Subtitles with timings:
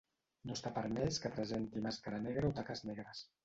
[0.51, 3.27] No està permès que presenti màscara negra o taques negres.